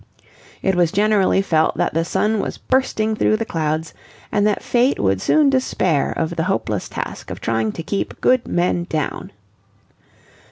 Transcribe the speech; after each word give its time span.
It 0.63 0.73
was 0.73 0.91
generally 0.91 1.43
felt 1.43 1.77
that 1.77 1.93
the 1.93 2.03
sun 2.03 2.39
was 2.39 2.57
bursting 2.57 3.15
through 3.15 3.37
the 3.37 3.45
clouds 3.45 3.93
and 4.31 4.47
that 4.47 4.63
Fate 4.63 4.97
would 4.99 5.21
soon 5.21 5.47
despair 5.51 6.11
of 6.13 6.37
the 6.37 6.45
hopeless 6.45 6.89
task 6.89 7.29
of 7.29 7.39
trying 7.39 7.71
to 7.73 7.83
keep 7.83 8.19
good 8.19 8.47
men 8.47 8.85
down. 8.89 9.31